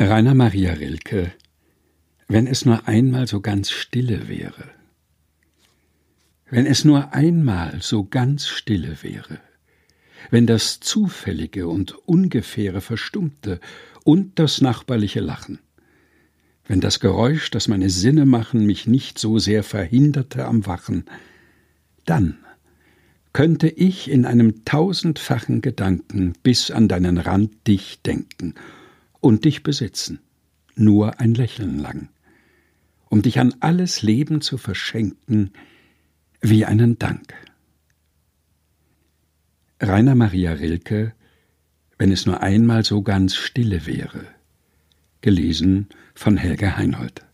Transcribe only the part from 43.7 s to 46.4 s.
wäre. Gelesen von